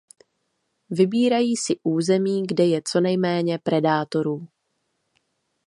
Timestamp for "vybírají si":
0.89-1.79